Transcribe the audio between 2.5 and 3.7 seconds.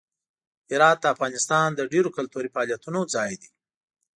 فعالیتونو ځای دی.